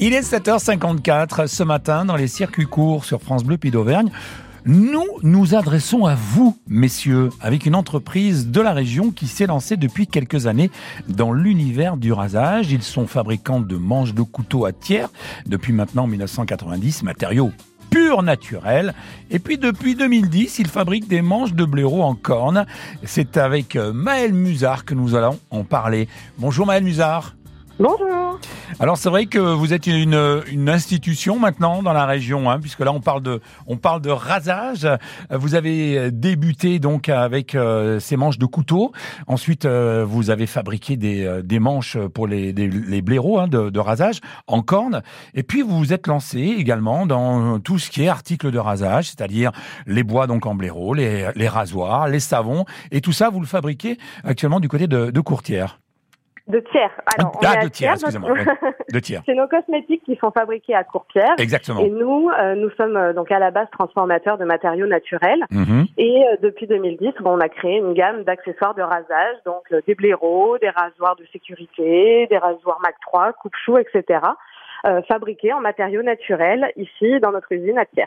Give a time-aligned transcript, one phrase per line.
[0.00, 4.12] Il est 7h54 ce matin dans les circuits courts sur France Bleu Pays d'Auvergne.
[4.64, 9.76] Nous nous adressons à vous, messieurs, avec une entreprise de la région qui s'est lancée
[9.76, 10.70] depuis quelques années
[11.08, 12.70] dans l'univers du rasage.
[12.70, 15.08] Ils sont fabricants de manches de couteaux à tiers
[15.46, 17.50] depuis maintenant 1990, matériaux
[17.90, 18.94] purs naturels.
[19.30, 22.66] Et puis depuis 2010, ils fabriquent des manches de blaireau en corne.
[23.02, 26.08] C'est avec Maël Musard que nous allons en parler.
[26.38, 27.34] Bonjour Maël Musard.
[27.80, 28.40] Bonjour.
[28.80, 32.80] Alors c'est vrai que vous êtes une, une institution maintenant dans la région, hein, puisque
[32.80, 34.86] là on parle de on parle de rasage.
[35.30, 38.90] Vous avez débuté donc avec euh, ces manches de couteau.
[39.28, 43.46] Ensuite euh, vous avez fabriqué des, euh, des manches pour les, des, les blaireaux hein,
[43.46, 45.02] de, de, rasage en corne.
[45.34, 49.06] Et puis vous vous êtes lancé également dans tout ce qui est articles de rasage,
[49.06, 49.52] c'est-à-dire
[49.86, 53.46] les bois donc en blaireau, les, les rasoirs, les savons et tout ça vous le
[53.46, 55.78] fabriquez actuellement du côté de, de Courtière.
[56.48, 56.90] De tiers.
[57.18, 58.30] Alors, ah, on de tiers, excusez-moi.
[58.90, 59.22] De tiers.
[59.26, 61.34] C'est nos cosmétiques qui sont fabriqués à Courtière.
[61.36, 61.80] Exactement.
[61.80, 65.44] Et nous, euh, nous sommes euh, donc à la base transformateurs de matériaux naturels.
[65.52, 65.86] Mm-hmm.
[65.98, 69.94] Et euh, depuis 2010, bon, on a créé une gamme d'accessoires de rasage, donc des
[69.94, 74.20] blaireaux, des rasoirs de sécurité, des rasoirs Mac 3, coupe-chou, etc.
[75.06, 78.06] fabriqués en matériaux naturels ici dans notre usine à Thiers.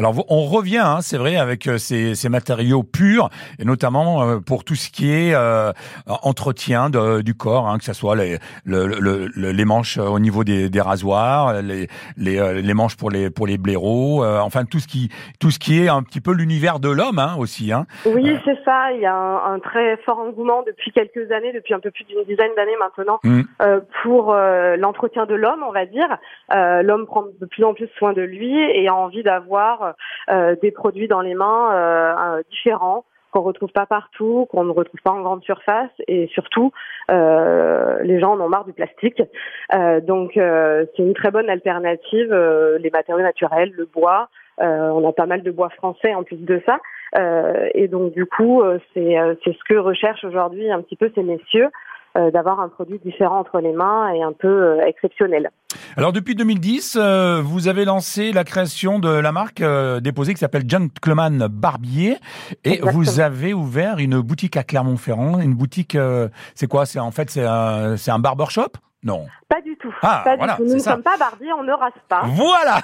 [0.00, 4.38] Alors on revient, hein, c'est vrai, avec euh, ces, ces, matériaux purs, et notamment euh,
[4.38, 5.72] pour tout ce qui est euh,
[6.06, 10.42] entretien de, du corps, hein, que ce soit les, le, le, les manches au niveau
[10.42, 14.88] des, des rasoirs, les, les, les, manches pour les pour les blaireaux, enfin tout ce
[14.88, 17.70] qui tout ce qui est un petit peu l'univers de l'homme hein, aussi.
[17.70, 17.84] Hein.
[18.06, 18.92] Oui, c'est ça.
[18.92, 22.04] Il y a un, un, très fort engouement depuis quelques années, depuis un peu plus
[22.04, 23.42] d'une dizaine d'années maintenant, mmh.
[24.02, 24.34] pour
[24.78, 26.08] l'entretien de l'homme, on va dire.
[26.48, 29.89] l'homme prend de plus en plus soin de lui et a envie d'avoir euh,
[30.28, 35.12] des produits dans les mains euh, différents qu'on retrouve pas partout, qu'on ne retrouve pas
[35.12, 36.72] en grande surface, et surtout,
[37.10, 39.22] euh, les gens en ont marre du plastique.
[39.74, 42.34] Euh, donc, euh, c'est une très bonne alternative.
[42.80, 46.60] les matériaux naturels, le bois, on a pas mal de bois français en plus de
[46.66, 46.78] ça,
[47.74, 48.62] et donc du coup,
[48.92, 51.68] c'est ce que recherchent aujourd'hui un petit peu ces messieurs.
[52.14, 55.50] d'avoir un produit différent entre les mains et un peu exceptionnel.
[55.96, 60.40] Alors depuis 2010, euh, vous avez lancé la création de la marque euh, déposée qui
[60.40, 62.18] s'appelle Gentleman Barbier
[62.64, 66.86] et vous avez ouvert une boutique à Clermont-Ferrand, une boutique euh, c'est quoi?
[66.86, 68.70] C'est en fait c'est un c'est un barbershop
[69.02, 69.26] non.
[69.48, 69.94] Pas du tout.
[70.02, 70.64] Ah, pas du tout.
[70.64, 72.24] Nous ne sommes pas barbiers, on ne rase pas.
[72.26, 72.82] Voilà.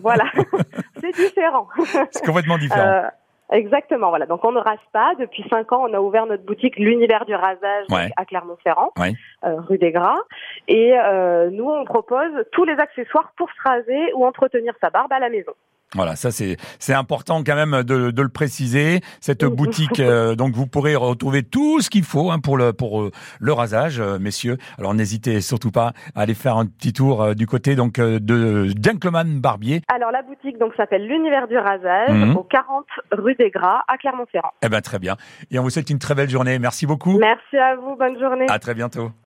[0.00, 0.22] voilà.
[1.00, 1.66] c'est différent.
[2.12, 3.10] C'est complètement différent.
[3.50, 4.26] Exactement, voilà.
[4.26, 5.14] Donc on ne rase pas.
[5.18, 7.86] Depuis cinq ans, on a ouvert notre boutique L'Univers du rasage
[8.16, 10.18] à Clermont-Ferrand, euh, rue des Gras.
[10.68, 15.12] Et euh, nous, on propose tous les accessoires pour se raser ou entretenir sa barbe
[15.12, 15.52] à la maison.
[15.94, 19.00] Voilà, ça c'est c'est important quand même de, de le préciser.
[19.20, 23.02] Cette boutique, euh, donc vous pourrez retrouver tout ce qu'il faut hein, pour le pour
[23.02, 24.56] euh, le rasage, euh, messieurs.
[24.78, 29.40] Alors n'hésitez surtout pas à aller faire un petit tour du côté donc de Gentleman
[29.40, 29.82] Barbier.
[29.88, 32.36] Alors la boutique donc s'appelle l'Univers du rasage mhm.
[32.36, 34.52] au 40 rue des Gras à Clermont-Ferrand.
[34.62, 35.16] Eh ben très bien.
[35.50, 36.58] Et on vous souhaite une très belle journée.
[36.58, 37.18] Merci beaucoup.
[37.18, 37.94] Merci à vous.
[37.96, 38.46] Bonne journée.
[38.48, 39.10] À très bientôt.